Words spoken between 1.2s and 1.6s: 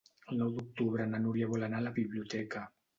Núria